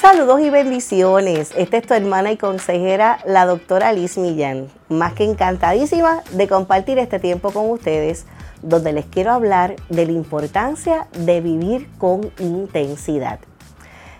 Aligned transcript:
Saludos 0.00 0.40
y 0.42 0.48
bendiciones. 0.48 1.50
Esta 1.56 1.78
es 1.78 1.84
tu 1.84 1.92
hermana 1.92 2.30
y 2.30 2.36
consejera, 2.36 3.18
la 3.26 3.46
doctora 3.46 3.92
Liz 3.92 4.16
Millán. 4.16 4.68
Más 4.88 5.12
que 5.14 5.24
encantadísima 5.24 6.22
de 6.30 6.46
compartir 6.46 7.00
este 7.00 7.18
tiempo 7.18 7.50
con 7.50 7.68
ustedes, 7.68 8.24
donde 8.62 8.92
les 8.92 9.06
quiero 9.06 9.32
hablar 9.32 9.74
de 9.88 10.06
la 10.06 10.12
importancia 10.12 11.08
de 11.18 11.40
vivir 11.40 11.90
con 11.98 12.30
intensidad. 12.38 13.40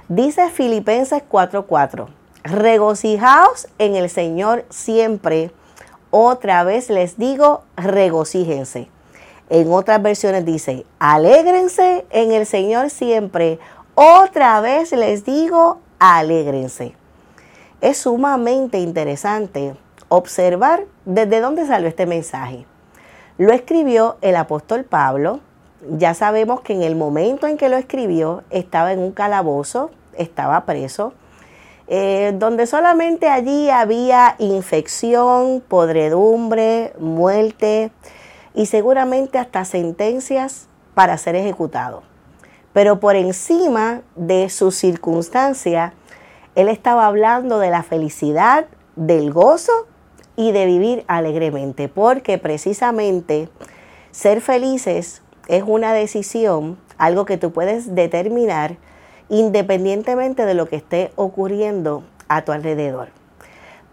Dice 0.09 0.51
Filipenses 0.51 1.23
4:4, 1.31 2.09
regocijaos 2.43 3.69
en 3.79 3.95
el 3.95 4.11
Señor 4.11 4.65
siempre. 4.71 5.53
Otra 6.11 6.65
vez 6.65 6.91
les 6.91 7.19
digo, 7.19 7.63
regocíjense. 7.77 8.89
En 9.49 9.73
otras 9.73 10.03
versiones 10.03 10.45
dice, 10.45 10.85
alégrense 10.99 12.05
en 12.11 12.33
el 12.33 12.47
Señor 12.47 12.91
siempre. 12.91 13.61
Otra 14.01 14.61
vez 14.61 14.93
les 14.93 15.25
digo, 15.25 15.81
alégrense. 15.99 16.95
Es 17.81 17.99
sumamente 17.99 18.79
interesante 18.79 19.75
observar 20.07 20.85
desde 21.05 21.41
dónde 21.41 21.67
salió 21.67 21.89
este 21.89 22.07
mensaje. 22.07 22.65
Lo 23.39 23.53
escribió 23.53 24.17
el 24.21 24.37
apóstol 24.37 24.85
Pablo. 24.85 25.41
Ya 25.99 26.15
sabemos 26.15 26.61
que 26.61 26.75
en 26.75 26.85
el 26.85 26.95
momento 26.95 27.49
en 27.49 27.57
que 27.57 27.69
lo 27.69 27.77
escribió 27.77 28.45
estaba 28.51 28.93
en 28.93 29.01
un 29.01 29.11
calabozo, 29.11 29.91
estaba 30.17 30.65
preso, 30.65 31.13
eh, 31.89 32.33
donde 32.37 32.69
solamente 32.69 33.29
allí 33.29 33.69
había 33.69 34.37
infección, 34.39 35.61
podredumbre, 35.67 36.93
muerte 37.01 37.91
y 38.55 38.67
seguramente 38.67 39.39
hasta 39.39 39.65
sentencias 39.65 40.69
para 40.95 41.19
ser 41.19 41.35
ejecutado. 41.35 42.05
Pero 42.73 43.01
por 43.01 43.17
encima 43.17 44.03
de 44.17 44.49
su 44.51 44.71
circunstancia, 44.71 45.95
él 46.55 46.69
estaba 46.69 47.07
hablando 47.07 47.59
de 47.59 47.71
la 47.71 47.83
felicidad, 47.83 48.67
del 48.97 49.33
gozo 49.33 49.87
y 50.37 50.53
de 50.53 50.67
vivir 50.67 51.05
alegremente, 51.09 51.89
porque 51.89 52.39
precisamente 52.39 53.49
ser 54.11 54.41
felices 54.41 55.23
es 55.49 55.65
una 55.67 55.93
decisión, 55.93 56.79
algo 56.99 57.25
que 57.25 57.39
tú 57.39 57.53
puedes 57.53 57.95
determinar 57.95 58.77
independientemente 59.29 60.47
de 60.47 60.55
lo 60.55 60.69
que 60.69 60.77
esté 60.77 61.13
ocurriendo 61.17 62.03
a 62.29 62.43
tu 62.43 62.53
alrededor. 62.53 63.09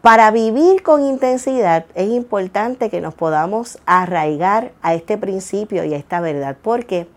Para 0.01 0.29
vivir 0.31 0.83
con 0.83 1.03
intensidad 1.03 1.85
es 1.95 2.09
importante 2.09 2.89
que 2.89 3.01
nos 3.01 3.15
podamos 3.15 3.79
arraigar 3.85 4.71
a 4.81 4.93
este 4.93 5.17
principio 5.17 5.83
y 5.83 5.93
a 5.93 5.97
esta 5.97 6.21
verdad, 6.21 6.55
porque 6.61 7.07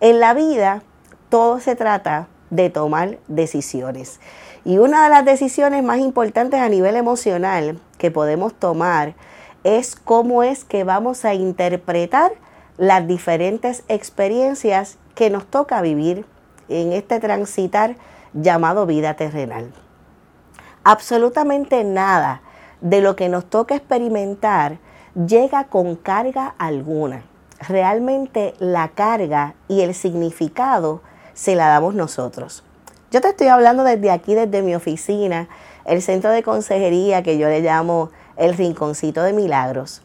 en 0.00 0.18
la 0.18 0.32
vida 0.32 0.82
todo 1.28 1.60
se 1.60 1.76
trata 1.76 2.28
de 2.50 2.70
tomar 2.70 3.18
decisiones. 3.28 4.20
Y 4.64 4.78
una 4.78 5.04
de 5.04 5.10
las 5.10 5.24
decisiones 5.24 5.82
más 5.82 5.98
importantes 5.98 6.60
a 6.60 6.68
nivel 6.68 6.96
emocional 6.96 7.78
que 7.98 8.10
podemos 8.10 8.54
tomar 8.54 9.14
es 9.64 9.96
cómo 9.96 10.42
es 10.42 10.64
que 10.64 10.84
vamos 10.84 11.24
a 11.24 11.34
interpretar 11.34 12.32
las 12.76 13.06
diferentes 13.06 13.84
experiencias 13.88 14.98
que 15.14 15.30
nos 15.30 15.46
toca 15.46 15.82
vivir 15.82 16.24
en 16.68 16.92
este 16.92 17.18
transitar 17.18 17.96
llamado 18.34 18.86
vida 18.86 19.14
terrenal. 19.14 19.72
Absolutamente 20.84 21.82
nada 21.84 22.42
de 22.80 23.00
lo 23.00 23.16
que 23.16 23.28
nos 23.28 23.46
toca 23.46 23.74
experimentar 23.74 24.78
llega 25.14 25.64
con 25.64 25.96
carga 25.96 26.54
alguna. 26.58 27.24
Realmente 27.66 28.54
la 28.58 28.88
carga 28.88 29.54
y 29.66 29.80
el 29.80 29.94
significado 29.94 31.02
se 31.38 31.54
la 31.54 31.68
damos 31.68 31.94
nosotros. 31.94 32.64
Yo 33.12 33.20
te 33.20 33.28
estoy 33.28 33.46
hablando 33.46 33.84
desde 33.84 34.10
aquí, 34.10 34.34
desde 34.34 34.60
mi 34.60 34.74
oficina, 34.74 35.48
el 35.84 36.02
centro 36.02 36.32
de 36.32 36.42
consejería 36.42 37.22
que 37.22 37.38
yo 37.38 37.46
le 37.46 37.60
llamo 37.60 38.10
el 38.36 38.54
rinconcito 38.54 39.22
de 39.22 39.32
milagros. 39.32 40.02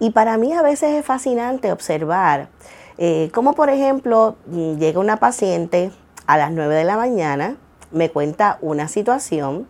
Y 0.00 0.10
para 0.10 0.36
mí 0.36 0.52
a 0.52 0.60
veces 0.60 0.90
es 0.90 1.04
fascinante 1.06 1.72
observar 1.72 2.50
eh, 2.98 3.30
cómo, 3.32 3.54
por 3.54 3.70
ejemplo, 3.70 4.36
llega 4.50 5.00
una 5.00 5.16
paciente 5.16 5.92
a 6.26 6.36
las 6.36 6.52
9 6.52 6.74
de 6.74 6.84
la 6.84 6.98
mañana, 6.98 7.56
me 7.90 8.10
cuenta 8.10 8.58
una 8.60 8.86
situación 8.86 9.66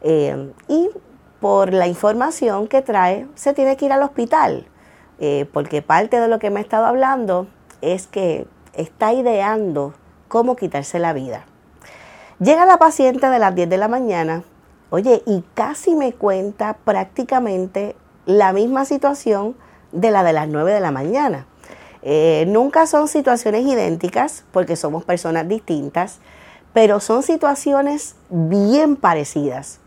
eh, 0.00 0.50
y 0.66 0.88
por 1.40 1.74
la 1.74 1.88
información 1.88 2.68
que 2.68 2.80
trae 2.80 3.26
se 3.34 3.52
tiene 3.52 3.76
que 3.76 3.84
ir 3.84 3.92
al 3.92 4.02
hospital, 4.02 4.66
eh, 5.20 5.46
porque 5.52 5.82
parte 5.82 6.18
de 6.18 6.28
lo 6.28 6.38
que 6.38 6.48
me 6.48 6.60
ha 6.60 6.62
estado 6.62 6.86
hablando 6.86 7.48
es 7.82 8.06
que 8.06 8.46
está 8.72 9.12
ideando 9.12 9.92
cómo 10.32 10.56
quitarse 10.56 10.98
la 10.98 11.12
vida. 11.12 11.44
Llega 12.40 12.64
la 12.64 12.78
paciente 12.78 13.28
de 13.28 13.38
las 13.38 13.54
10 13.54 13.68
de 13.68 13.76
la 13.76 13.86
mañana, 13.86 14.44
oye, 14.88 15.22
y 15.26 15.44
casi 15.52 15.94
me 15.94 16.14
cuenta 16.14 16.78
prácticamente 16.86 17.94
la 18.24 18.54
misma 18.54 18.86
situación 18.86 19.54
de 19.92 20.10
la 20.10 20.24
de 20.24 20.32
las 20.32 20.48
9 20.48 20.72
de 20.72 20.80
la 20.80 20.90
mañana. 20.90 21.46
Eh, 22.00 22.46
nunca 22.48 22.86
son 22.86 23.08
situaciones 23.08 23.66
idénticas 23.66 24.44
porque 24.52 24.74
somos 24.74 25.04
personas 25.04 25.46
distintas, 25.48 26.18
pero 26.72 26.98
son 26.98 27.22
situaciones 27.22 28.16
bien 28.30 28.96
parecidas. 28.96 29.80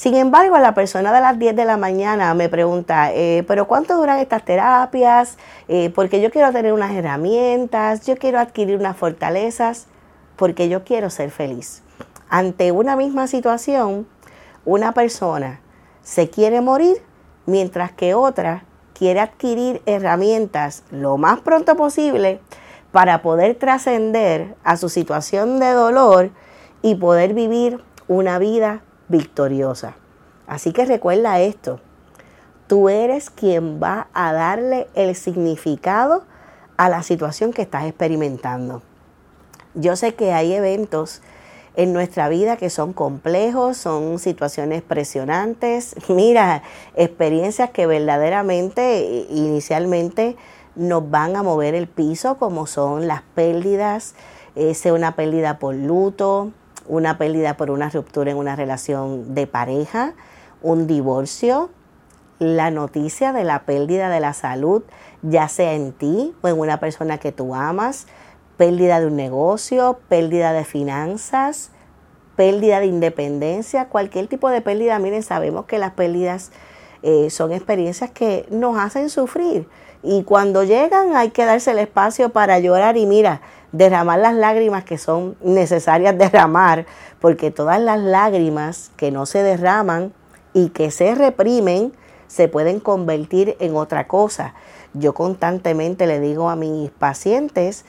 Sin 0.00 0.14
embargo, 0.14 0.56
la 0.56 0.72
persona 0.72 1.12
de 1.12 1.20
las 1.20 1.38
10 1.38 1.54
de 1.54 1.66
la 1.66 1.76
mañana 1.76 2.32
me 2.32 2.48
pregunta, 2.48 3.12
eh, 3.12 3.44
pero 3.46 3.68
¿cuánto 3.68 3.98
duran 3.98 4.18
estas 4.18 4.46
terapias? 4.46 5.36
Eh, 5.68 5.92
porque 5.94 6.22
yo 6.22 6.30
quiero 6.30 6.50
tener 6.52 6.72
unas 6.72 6.92
herramientas, 6.92 8.06
yo 8.06 8.16
quiero 8.16 8.38
adquirir 8.38 8.78
unas 8.78 8.96
fortalezas, 8.96 9.88
porque 10.36 10.70
yo 10.70 10.84
quiero 10.84 11.10
ser 11.10 11.30
feliz. 11.30 11.82
Ante 12.30 12.72
una 12.72 12.96
misma 12.96 13.26
situación, 13.26 14.06
una 14.64 14.92
persona 14.92 15.60
se 16.00 16.30
quiere 16.30 16.62
morir 16.62 17.02
mientras 17.44 17.92
que 17.92 18.14
otra 18.14 18.64
quiere 18.94 19.20
adquirir 19.20 19.82
herramientas 19.84 20.82
lo 20.90 21.18
más 21.18 21.40
pronto 21.40 21.76
posible 21.76 22.40
para 22.90 23.20
poder 23.20 23.54
trascender 23.56 24.56
a 24.64 24.78
su 24.78 24.88
situación 24.88 25.60
de 25.60 25.72
dolor 25.72 26.30
y 26.80 26.94
poder 26.94 27.34
vivir 27.34 27.84
una 28.08 28.38
vida 28.38 28.80
victoriosa. 29.10 29.96
Así 30.46 30.72
que 30.72 30.86
recuerda 30.86 31.40
esto, 31.40 31.80
tú 32.66 32.88
eres 32.88 33.30
quien 33.30 33.82
va 33.82 34.08
a 34.14 34.32
darle 34.32 34.88
el 34.94 35.14
significado 35.14 36.24
a 36.76 36.88
la 36.88 37.02
situación 37.02 37.52
que 37.52 37.62
estás 37.62 37.84
experimentando. 37.84 38.82
Yo 39.74 39.96
sé 39.96 40.14
que 40.14 40.32
hay 40.32 40.54
eventos 40.54 41.20
en 41.76 41.92
nuestra 41.92 42.28
vida 42.28 42.56
que 42.56 42.70
son 42.70 42.92
complejos, 42.92 43.76
son 43.76 44.18
situaciones 44.18 44.82
presionantes, 44.82 45.94
mira, 46.08 46.62
experiencias 46.94 47.70
que 47.70 47.86
verdaderamente 47.86 49.26
inicialmente 49.30 50.36
nos 50.74 51.10
van 51.10 51.36
a 51.36 51.42
mover 51.42 51.74
el 51.74 51.86
piso, 51.86 52.36
como 52.38 52.66
son 52.66 53.06
las 53.06 53.22
pérdidas, 53.34 54.14
eh, 54.56 54.74
sea 54.74 54.94
una 54.94 55.14
pérdida 55.14 55.58
por 55.58 55.74
luto, 55.74 56.50
una 56.86 57.18
pérdida 57.18 57.56
por 57.56 57.70
una 57.70 57.90
ruptura 57.90 58.30
en 58.30 58.36
una 58.36 58.56
relación 58.56 59.34
de 59.34 59.46
pareja, 59.46 60.14
un 60.62 60.86
divorcio, 60.86 61.70
la 62.38 62.70
noticia 62.70 63.32
de 63.32 63.44
la 63.44 63.64
pérdida 63.64 64.08
de 64.08 64.20
la 64.20 64.32
salud, 64.32 64.82
ya 65.22 65.48
sea 65.48 65.74
en 65.74 65.92
ti 65.92 66.34
o 66.42 66.48
en 66.48 66.58
una 66.58 66.80
persona 66.80 67.18
que 67.18 67.32
tú 67.32 67.54
amas, 67.54 68.06
pérdida 68.56 69.00
de 69.00 69.06
un 69.06 69.16
negocio, 69.16 70.00
pérdida 70.08 70.52
de 70.52 70.64
finanzas, 70.64 71.70
pérdida 72.36 72.80
de 72.80 72.86
independencia, 72.86 73.88
cualquier 73.88 74.26
tipo 74.26 74.48
de 74.48 74.62
pérdida. 74.62 74.98
Miren, 74.98 75.22
sabemos 75.22 75.66
que 75.66 75.78
las 75.78 75.92
pérdidas 75.92 76.50
eh, 77.02 77.30
son 77.30 77.52
experiencias 77.52 78.10
que 78.10 78.46
nos 78.50 78.78
hacen 78.78 79.10
sufrir 79.10 79.66
y 80.02 80.22
cuando 80.24 80.64
llegan 80.64 81.16
hay 81.16 81.30
que 81.30 81.44
darse 81.44 81.72
el 81.72 81.78
espacio 81.78 82.30
para 82.30 82.58
llorar 82.58 82.96
y 82.96 83.06
mira, 83.06 83.42
derramar 83.72 84.18
las 84.18 84.34
lágrimas 84.34 84.84
que 84.84 84.98
son 84.98 85.36
necesarias 85.42 86.16
derramar, 86.18 86.86
porque 87.20 87.50
todas 87.50 87.80
las 87.80 88.00
lágrimas 88.00 88.90
que 88.96 89.10
no 89.10 89.26
se 89.26 89.42
derraman 89.42 90.12
y 90.52 90.70
que 90.70 90.90
se 90.90 91.14
reprimen 91.14 91.92
se 92.26 92.48
pueden 92.48 92.80
convertir 92.80 93.56
en 93.60 93.76
otra 93.76 94.06
cosa. 94.06 94.54
Yo 94.94 95.14
constantemente 95.14 96.06
le 96.06 96.20
digo 96.20 96.50
a 96.50 96.56
mis 96.56 96.90
pacientes 96.90 97.84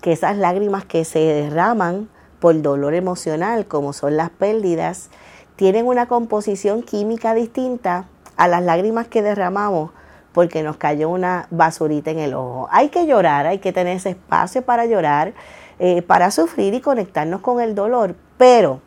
que 0.00 0.12
esas 0.12 0.36
lágrimas 0.36 0.84
que 0.84 1.04
se 1.04 1.18
derraman 1.18 2.08
por 2.40 2.60
dolor 2.62 2.94
emocional, 2.94 3.66
como 3.66 3.92
son 3.92 4.16
las 4.16 4.30
pérdidas, 4.30 5.10
tienen 5.56 5.86
una 5.86 6.06
composición 6.06 6.82
química 6.82 7.34
distinta 7.34 8.06
a 8.36 8.48
las 8.48 8.62
lágrimas 8.62 9.08
que 9.08 9.22
derramamos 9.22 9.90
porque 10.32 10.62
nos 10.62 10.76
cayó 10.76 11.08
una 11.08 11.46
basurita 11.50 12.10
en 12.10 12.18
el 12.18 12.34
ojo. 12.34 12.68
Hay 12.70 12.88
que 12.88 13.06
llorar, 13.06 13.46
hay 13.46 13.58
que 13.58 13.72
tener 13.72 13.96
ese 13.96 14.10
espacio 14.10 14.62
para 14.62 14.86
llorar, 14.86 15.32
eh, 15.78 16.02
para 16.02 16.30
sufrir 16.30 16.74
y 16.74 16.80
conectarnos 16.80 17.40
con 17.40 17.60
el 17.60 17.74
dolor. 17.74 18.14
Pero 18.38 18.80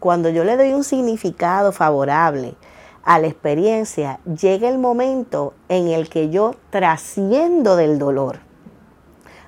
cuando 0.00 0.28
yo 0.30 0.44
le 0.44 0.56
doy 0.56 0.72
un 0.72 0.84
significado 0.84 1.72
favorable 1.72 2.54
a 3.04 3.18
la 3.18 3.26
experiencia, 3.26 4.20
llega 4.24 4.68
el 4.68 4.78
momento 4.78 5.54
en 5.68 5.88
el 5.88 6.08
que 6.08 6.30
yo 6.30 6.54
trasciendo 6.70 7.76
del 7.76 7.98
dolor. 7.98 8.40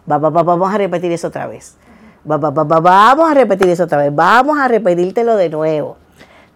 vamos 0.06 0.75
a 0.75 0.78
repetir 0.78 1.12
eso 1.12 1.28
otra 1.28 1.46
vez. 1.46 1.76
vamos 2.25 3.31
a 3.31 3.34
repetir 3.34 3.69
eso 3.69 3.84
otra 3.84 3.98
vez, 3.98 4.14
vamos 4.14 4.58
a 4.58 4.69
repetírtelo 4.69 5.37
de 5.37 5.48
nuevo. 5.48 5.96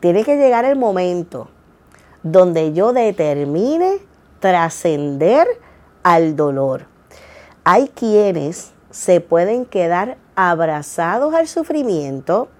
Tiene 0.00 0.24
que 0.24 0.36
llegar 0.36 0.64
el 0.64 0.76
momento 0.76 1.48
donde 2.22 2.72
yo 2.72 2.92
determine 2.92 4.00
trascender 4.44 5.46
al 6.02 6.36
dolor. 6.36 6.84
Hay 7.64 7.88
quienes 7.88 8.72
se 8.90 9.22
pueden 9.22 9.64
quedar 9.64 10.18
abrazados 10.36 11.32
al 11.32 11.48
sufrimiento, 11.48 12.50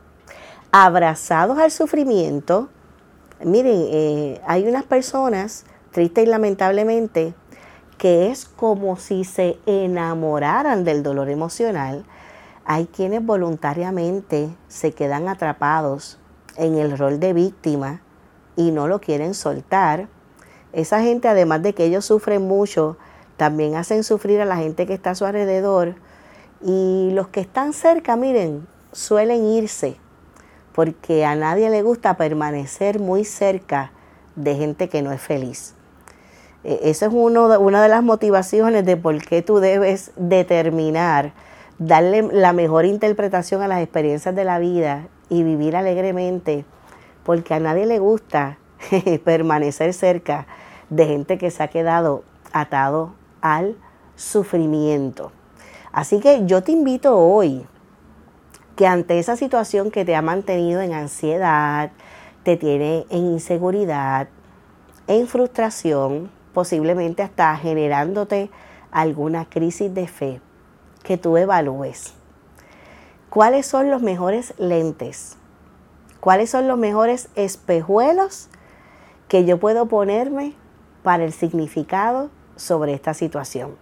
abrazados 0.73 1.59
al 1.59 1.71
sufrimiento. 1.71 2.71
Miren, 3.45 3.87
eh, 3.91 4.41
hay 4.47 4.67
unas 4.67 4.85
personas, 4.85 5.67
triste 5.91 6.23
y 6.23 6.27
lamentablemente, 6.27 7.35
que 7.99 8.31
es 8.31 8.47
como 8.47 8.97
si 8.97 9.25
se 9.25 9.59
enamoraran 9.67 10.85
del 10.85 11.03
dolor 11.03 11.29
emocional. 11.29 12.07
Hay 12.65 12.87
quienes 12.87 13.23
voluntariamente 13.23 14.49
se 14.69 14.93
quedan 14.93 15.29
atrapados 15.29 16.19
en 16.57 16.79
el 16.79 16.97
rol 16.97 17.21
de 17.21 17.35
víctima 17.35 18.01
y 18.57 18.71
no 18.71 18.89
lo 18.89 19.03
quieren 19.03 19.35
soltar. 19.35 20.09
Esa 20.75 21.01
gente, 21.03 21.29
además 21.29 21.63
de 21.63 21.73
que 21.73 21.85
ellos 21.85 22.05
sufren 22.05 22.43
mucho, 22.43 22.97
también 23.37 23.77
hacen 23.77 24.05
sufrir 24.05 24.41
a 24.41 24.45
la 24.45 24.57
gente 24.57 24.87
que 24.87 24.95
está 24.95 25.11
a 25.11 25.15
su 25.15 25.25
alrededor. 25.25 25.95
Y 26.63 27.11
los 27.13 27.29
que 27.29 27.41
están 27.41 27.73
cerca, 27.73 28.17
miren, 28.17 28.67
suelen 28.93 29.45
irse, 29.45 29.97
porque 30.73 31.25
a 31.25 31.37
nadie 31.37 31.71
le 31.71 31.83
gusta 31.83 32.17
permanecer 32.17 32.99
muy 32.99 33.25
cerca 33.25 33.93
de 34.35 34.57
gente 34.57 34.89
que 34.89 35.03
no 35.03 35.13
es 35.13 35.21
feliz. 35.21 35.75
E, 36.65 36.81
esa 36.91 37.07
es 37.07 37.13
uno 37.15 37.59
una 37.61 37.83
de 37.83 37.89
las 37.89 38.03
motivaciones 38.03 38.85
de 38.85 38.97
por 38.97 39.17
qué 39.25 39.43
tú 39.43 39.59
debes 39.59 40.11
determinar, 40.17 41.33
darle 41.79 42.23
la 42.23 42.53
mejor 42.53 42.85
interpretación 42.85 43.63
a 43.63 43.69
las 43.69 43.81
experiencias 43.81 44.35
de 44.35 44.45
la 44.45 44.59
vida 44.59 45.07
y 45.29 45.43
vivir 45.43 45.77
alegremente, 45.77 46.65
porque 47.25 47.55
a 47.55 47.61
nadie 47.61 47.87
le 47.87 47.99
gusta 47.99 48.59
permanecer 49.25 49.93
cerca 49.93 50.47
de 50.95 51.07
gente 51.07 51.39
que 51.39 51.51
se 51.51 51.63
ha 51.63 51.69
quedado 51.69 52.23
atado 52.53 53.15
al 53.41 53.77
sufrimiento. 54.17 55.33
Así 55.93 56.21
que 56.21 56.47
yo 56.47 56.63
te 56.63 56.73
invito 56.73 57.19
hoy 57.19 57.67
que 58.77 58.87
ante 58.87 59.19
esa 59.19 59.37
situación 59.37 59.91
que 59.91 60.05
te 60.05 60.17
ha 60.17 60.23
mantenido 60.23 60.81
en 60.81 60.93
ansiedad, 60.93 61.91
te 62.43 62.57
tiene 62.57 63.07
en 63.11 63.27
inseguridad, 63.27 64.29
en 65.07 65.27
frustración, 65.27 66.31
posiblemente 66.53 67.23
hasta 67.23 67.57
generándote 67.57 68.51
alguna 68.91 69.45
crisis 69.49 69.93
de 69.95 70.07
fe, 70.07 70.41
que 71.03 71.17
tú 71.17 71.37
evalúes. 71.37 72.15
¿Cuáles 73.31 73.67
son 73.67 73.91
los 73.91 74.01
mejores 74.01 74.55
lentes? 74.59 75.37
¿Cuáles 76.21 76.51
son 76.51 76.69
los 76.69 76.79
mejores 76.79 77.29
espejuelos 77.35 78.49
que 79.29 79.45
yo 79.45 79.59
puedo 79.59 79.87
ponerme 79.87 80.55
para 81.05 81.23
el 81.23 81.33
significado 81.33 82.31
sobre 82.57 82.95
esta 82.95 83.15
situación? 83.15 83.77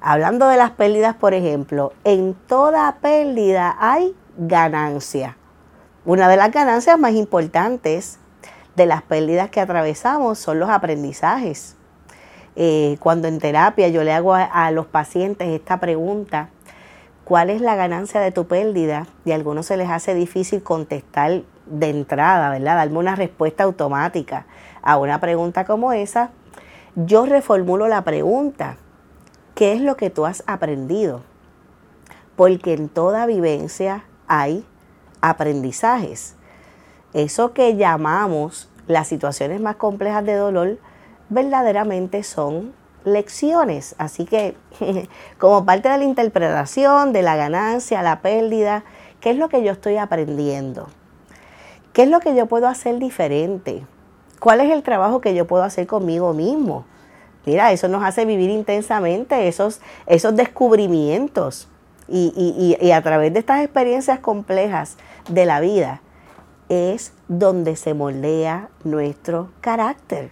Hablando 0.00 0.48
de 0.48 0.56
las 0.56 0.70
pérdidas, 0.70 1.16
por 1.16 1.34
ejemplo, 1.34 1.92
en 2.04 2.34
toda 2.34 2.96
pérdida 3.02 3.76
hay 3.78 4.16
ganancia. 4.38 5.36
Una 6.06 6.28
de 6.28 6.36
las 6.36 6.52
ganancias 6.52 6.98
más 6.98 7.12
importantes 7.12 8.18
de 8.76 8.86
las 8.86 9.02
pérdidas 9.02 9.50
que 9.50 9.60
atravesamos 9.60 10.38
son 10.38 10.60
los 10.60 10.70
aprendizajes. 10.70 11.76
Eh, 12.54 12.96
cuando 13.00 13.28
en 13.28 13.40
terapia 13.40 13.88
yo 13.88 14.04
le 14.04 14.12
hago 14.12 14.34
a, 14.34 14.70
los 14.70 14.86
pacientes 14.86 15.48
esta 15.48 15.80
pregunta, 15.80 16.50
¿cuál 17.24 17.50
es 17.50 17.60
la 17.60 17.74
ganancia 17.74 18.20
de 18.20 18.32
tu 18.32 18.46
pérdida? 18.46 19.06
Y 19.24 19.32
a 19.32 19.34
algunos 19.34 19.66
se 19.66 19.76
les 19.76 19.90
hace 19.90 20.14
difícil 20.14 20.62
contestar 20.62 21.42
de 21.70 21.90
entrada, 21.90 22.50
¿verdad? 22.50 22.76
Darme 22.76 22.98
una 22.98 23.16
respuesta 23.16 23.64
automática 23.64 24.46
a 24.82 24.96
una 24.98 25.20
pregunta 25.20 25.64
como 25.64 25.92
esa. 25.92 26.30
Yo 26.96 27.26
reformulo 27.26 27.88
la 27.88 28.02
pregunta, 28.02 28.76
¿qué 29.54 29.72
es 29.72 29.80
lo 29.80 29.96
que 29.96 30.10
tú 30.10 30.26
has 30.26 30.42
aprendido? 30.46 31.22
Porque 32.36 32.74
en 32.74 32.88
toda 32.88 33.26
vivencia 33.26 34.04
hay 34.26 34.64
aprendizajes. 35.20 36.36
Eso 37.12 37.52
que 37.52 37.76
llamamos 37.76 38.68
las 38.86 39.08
situaciones 39.08 39.60
más 39.60 39.76
complejas 39.76 40.24
de 40.24 40.34
dolor 40.34 40.78
verdaderamente 41.28 42.22
son 42.22 42.72
lecciones. 43.04 43.94
Así 43.98 44.24
que 44.24 44.56
como 45.38 45.64
parte 45.64 45.88
de 45.88 45.98
la 45.98 46.04
interpretación 46.04 47.12
de 47.12 47.22
la 47.22 47.36
ganancia, 47.36 48.02
la 48.02 48.20
pérdida, 48.20 48.84
¿qué 49.20 49.30
es 49.30 49.36
lo 49.36 49.48
que 49.48 49.62
yo 49.62 49.72
estoy 49.72 49.96
aprendiendo? 49.96 50.88
¿Qué 51.98 52.04
es 52.04 52.10
lo 52.10 52.20
que 52.20 52.32
yo 52.36 52.46
puedo 52.46 52.68
hacer 52.68 53.00
diferente? 53.00 53.84
¿Cuál 54.38 54.60
es 54.60 54.70
el 54.70 54.84
trabajo 54.84 55.20
que 55.20 55.34
yo 55.34 55.48
puedo 55.48 55.64
hacer 55.64 55.88
conmigo 55.88 56.32
mismo? 56.32 56.84
Mira, 57.44 57.72
eso 57.72 57.88
nos 57.88 58.04
hace 58.04 58.24
vivir 58.24 58.50
intensamente 58.50 59.48
esos, 59.48 59.80
esos 60.06 60.36
descubrimientos. 60.36 61.66
Y, 62.06 62.76
y 62.80 62.92
a 62.92 63.02
través 63.02 63.32
de 63.32 63.40
estas 63.40 63.64
experiencias 63.64 64.20
complejas 64.20 64.96
de 65.28 65.44
la 65.44 65.58
vida 65.58 66.00
es 66.68 67.14
donde 67.26 67.74
se 67.74 67.94
moldea 67.94 68.68
nuestro 68.84 69.50
carácter. 69.60 70.30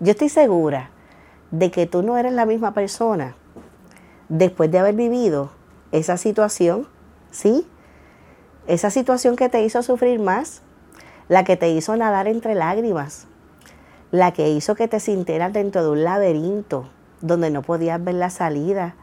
Yo 0.00 0.10
estoy 0.10 0.28
segura 0.28 0.90
de 1.50 1.70
que 1.70 1.86
tú 1.86 2.02
no 2.02 2.18
eres 2.18 2.34
la 2.34 2.44
misma 2.44 2.74
persona 2.74 3.36
después 4.28 4.70
de 4.70 4.80
haber 4.80 4.96
vivido 4.96 5.50
esa 5.92 6.18
situación, 6.18 6.86
¿sí? 7.30 7.66
Esa 8.66 8.90
situación 8.90 9.36
que 9.36 9.48
te 9.48 9.64
hizo 9.64 9.82
sufrir 9.82 10.20
más, 10.20 10.60
la 11.30 11.44
que 11.44 11.56
te 11.56 11.70
hizo 11.70 11.96
nadar 11.96 12.26
entre 12.26 12.56
lágrimas, 12.56 13.28
la 14.10 14.32
que 14.32 14.50
hizo 14.50 14.74
que 14.74 14.88
te 14.88 14.98
sintieras 14.98 15.52
dentro 15.52 15.84
de 15.84 15.90
un 15.90 16.02
laberinto 16.02 16.90
donde 17.20 17.50
no 17.50 17.62
podías 17.62 18.02
ver 18.02 18.16
la 18.16 18.30
salida 18.30 18.96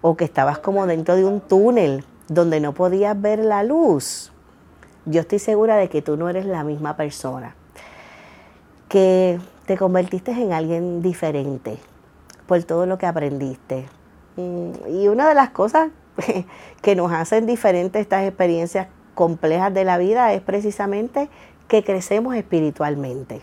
o 0.00 0.16
que 0.16 0.24
estabas 0.24 0.60
como 0.60 0.86
dentro 0.86 1.16
de 1.16 1.24
un 1.24 1.40
túnel 1.40 2.04
donde 2.28 2.60
no 2.60 2.72
podías 2.72 3.20
ver 3.20 3.40
la 3.40 3.64
luz. 3.64 4.30
Yo 5.06 5.22
estoy 5.22 5.40
segura 5.40 5.74
de 5.74 5.88
que 5.88 6.02
tú 6.02 6.16
no 6.16 6.28
eres 6.28 6.46
la 6.46 6.62
misma 6.62 6.96
persona. 6.96 7.56
Que 8.88 9.40
te 9.66 9.76
convertiste 9.76 10.30
en 10.30 10.52
alguien 10.52 11.02
diferente 11.02 11.78
por 12.46 12.62
todo 12.62 12.86
lo 12.86 12.96
que 12.96 13.06
aprendiste. 13.06 13.86
Mm, 14.36 14.70
y 15.00 15.08
una 15.08 15.28
de 15.28 15.34
las 15.34 15.50
cosas 15.50 15.88
que 16.80 16.94
nos 16.94 17.10
hacen 17.10 17.44
diferentes 17.44 18.02
estas 18.02 18.22
experiencias 18.22 18.86
complejas 19.16 19.74
de 19.74 19.84
la 19.84 19.98
vida 19.98 20.32
es 20.32 20.42
precisamente 20.42 21.28
que 21.68 21.84
crecemos 21.84 22.34
espiritualmente. 22.34 23.42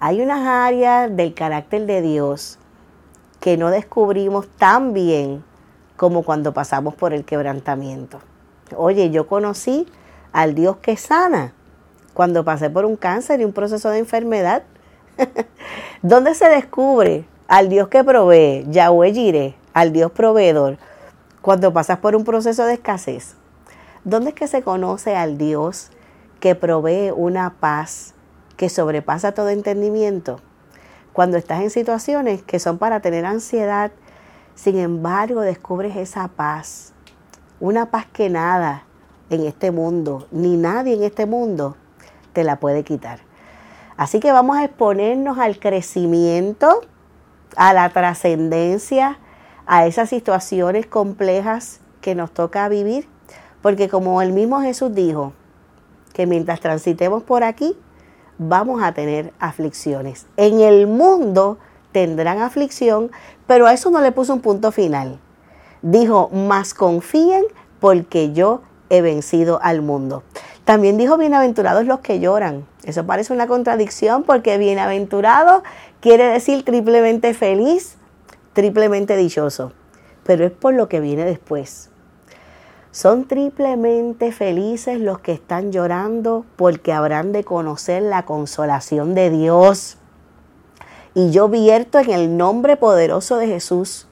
Hay 0.00 0.20
unas 0.20 0.46
áreas 0.46 1.14
del 1.14 1.34
carácter 1.34 1.86
de 1.86 2.02
Dios 2.02 2.58
que 3.40 3.56
no 3.56 3.70
descubrimos 3.70 4.48
tan 4.48 4.92
bien 4.92 5.44
como 5.96 6.22
cuando 6.22 6.54
pasamos 6.54 6.94
por 6.94 7.12
el 7.12 7.24
quebrantamiento. 7.24 8.20
Oye, 8.76 9.10
yo 9.10 9.26
conocí 9.26 9.86
al 10.32 10.54
Dios 10.54 10.76
que 10.76 10.96
sana 10.96 11.52
cuando 12.14 12.44
pasé 12.44 12.70
por 12.70 12.84
un 12.84 12.96
cáncer 12.96 13.40
y 13.40 13.44
un 13.44 13.52
proceso 13.52 13.90
de 13.90 13.98
enfermedad 13.98 14.62
¿Dónde 16.02 16.34
se 16.34 16.48
descubre 16.48 17.24
al 17.48 17.68
Dios 17.68 17.88
que 17.88 18.04
provee, 18.04 18.64
Yahweh 18.68 19.12
Jireh, 19.12 19.54
al 19.72 19.92
Dios 19.92 20.10
proveedor, 20.12 20.78
cuando 21.40 21.72
pasas 21.72 21.98
por 21.98 22.14
un 22.14 22.24
proceso 22.24 22.64
de 22.64 22.74
escasez? 22.74 23.34
¿Dónde 24.04 24.30
es 24.30 24.34
que 24.34 24.46
se 24.46 24.62
conoce 24.62 25.16
al 25.16 25.38
Dios 25.38 25.90
que 26.40 26.54
provee 26.54 27.10
una 27.14 27.54
paz 27.60 28.14
que 28.56 28.68
sobrepasa 28.68 29.32
todo 29.32 29.48
entendimiento? 29.48 30.40
Cuando 31.12 31.36
estás 31.36 31.60
en 31.60 31.70
situaciones 31.70 32.42
que 32.42 32.58
son 32.58 32.78
para 32.78 33.00
tener 33.00 33.26
ansiedad, 33.26 33.90
sin 34.54 34.78
embargo 34.78 35.40
descubres 35.40 35.96
esa 35.96 36.28
paz, 36.28 36.92
una 37.60 37.90
paz 37.90 38.06
que 38.12 38.30
nada 38.30 38.84
en 39.30 39.44
este 39.44 39.70
mundo, 39.70 40.26
ni 40.30 40.56
nadie 40.56 40.94
en 40.94 41.02
este 41.02 41.26
mundo 41.26 41.76
te 42.32 42.44
la 42.44 42.60
puede 42.60 42.84
quitar. 42.84 43.20
Así 43.96 44.20
que 44.20 44.30
vamos 44.30 44.56
a 44.56 44.64
exponernos 44.64 45.38
al 45.38 45.58
crecimiento, 45.58 46.82
a 47.56 47.72
la 47.72 47.90
trascendencia, 47.90 49.18
a 49.66 49.86
esas 49.86 50.08
situaciones 50.08 50.86
complejas 50.86 51.80
que 52.00 52.14
nos 52.14 52.30
toca 52.30 52.68
vivir, 52.68 53.08
porque 53.60 53.88
como 53.88 54.22
el 54.22 54.32
mismo 54.32 54.60
Jesús 54.60 54.94
dijo, 54.94 55.32
que 56.18 56.26
mientras 56.26 56.58
transitemos 56.58 57.22
por 57.22 57.44
aquí, 57.44 57.76
vamos 58.38 58.82
a 58.82 58.90
tener 58.90 59.32
aflicciones. 59.38 60.26
En 60.36 60.58
el 60.58 60.88
mundo 60.88 61.58
tendrán 61.92 62.40
aflicción, 62.40 63.12
pero 63.46 63.68
a 63.68 63.72
eso 63.72 63.88
no 63.92 64.00
le 64.00 64.10
puso 64.10 64.34
un 64.34 64.40
punto 64.40 64.72
final. 64.72 65.20
Dijo, 65.80 66.28
más 66.30 66.74
confíen 66.74 67.44
porque 67.78 68.32
yo 68.32 68.62
he 68.90 69.00
vencido 69.00 69.60
al 69.62 69.80
mundo. 69.80 70.24
También 70.64 70.98
dijo, 70.98 71.16
bienaventurados 71.18 71.86
los 71.86 72.00
que 72.00 72.18
lloran. 72.18 72.66
Eso 72.82 73.06
parece 73.06 73.32
una 73.32 73.46
contradicción 73.46 74.24
porque 74.24 74.58
bienaventurado 74.58 75.62
quiere 76.00 76.24
decir 76.24 76.64
triplemente 76.64 77.32
feliz, 77.32 77.96
triplemente 78.54 79.16
dichoso. 79.16 79.70
Pero 80.24 80.44
es 80.44 80.50
por 80.50 80.74
lo 80.74 80.88
que 80.88 80.98
viene 80.98 81.24
después. 81.24 81.90
Son 82.98 83.28
triplemente 83.28 84.32
felices 84.32 84.98
los 84.98 85.20
que 85.20 85.30
están 85.30 85.70
llorando 85.70 86.44
porque 86.56 86.92
habrán 86.92 87.30
de 87.30 87.44
conocer 87.44 88.02
la 88.02 88.24
consolación 88.24 89.14
de 89.14 89.30
Dios. 89.30 89.98
Y 91.14 91.30
yo 91.30 91.48
vierto 91.48 92.00
en 92.00 92.10
el 92.10 92.36
nombre 92.36 92.76
poderoso 92.76 93.36
de 93.36 93.46
Jesús, 93.46 94.08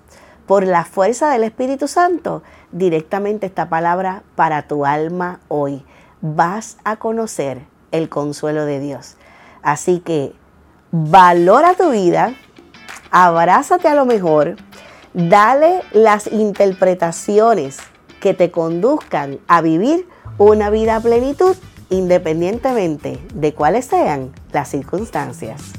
por 0.46 0.64
la 0.64 0.84
fuerza 0.84 1.30
del 1.30 1.42
Espíritu 1.42 1.88
Santo, 1.88 2.44
directamente 2.70 3.46
esta 3.46 3.68
palabra 3.68 4.22
para 4.36 4.68
tu 4.68 4.86
alma 4.86 5.40
hoy. 5.48 5.84
Vas 6.20 6.76
a 6.84 6.94
conocer 6.94 7.66
el 7.90 8.08
consuelo 8.08 8.66
de 8.66 8.78
Dios. 8.78 9.16
Así 9.62 9.98
que 9.98 10.32
valora 10.92 11.74
tu 11.74 11.90
vida, 11.90 12.34
abrázate 13.10 13.88
a 13.88 13.96
lo 13.96 14.06
mejor, 14.06 14.54
dale 15.12 15.82
las 15.90 16.28
interpretaciones 16.28 17.80
que 18.26 18.34
te 18.34 18.50
conduzcan 18.50 19.38
a 19.46 19.60
vivir 19.60 20.08
una 20.36 20.68
vida 20.68 20.96
a 20.96 21.00
plenitud 21.00 21.54
independientemente 21.90 23.20
de 23.32 23.54
cuáles 23.54 23.84
sean 23.84 24.32
las 24.50 24.68
circunstancias. 24.68 25.75